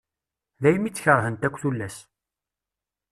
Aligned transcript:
Daymi 0.61 0.89
tt-kerhent 0.91 1.45
akk 1.47 1.55
tullas. 1.61 1.97